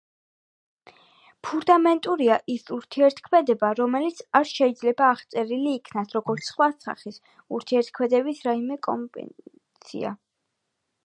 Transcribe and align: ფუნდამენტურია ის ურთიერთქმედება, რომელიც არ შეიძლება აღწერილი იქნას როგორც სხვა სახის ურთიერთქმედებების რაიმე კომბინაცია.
ფუნდამენტურია 1.47 2.37
ის 2.53 2.63
ურთიერთქმედება, 2.77 3.69
რომელიც 3.81 4.23
არ 4.39 4.49
შეიძლება 4.53 5.11
აღწერილი 5.17 5.75
იქნას 5.81 6.17
როგორც 6.19 6.49
სხვა 6.55 6.69
სახის 6.87 7.21
ურთიერთქმედებების 7.59 8.43
რაიმე 8.49 8.81
კომბინაცია. 8.89 10.17